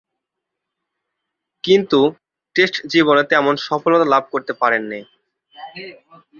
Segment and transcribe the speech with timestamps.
[1.63, 1.99] কিন্তু
[2.55, 4.99] টেস্ট জীবনে তেমন সফলতা লাভ করতে পারেননি।